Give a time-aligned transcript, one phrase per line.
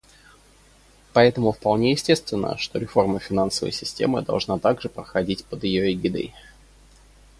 [1.13, 6.33] Поэтому вполне естественно, что реформа финансовой системы должна также проходить под ее эгидой.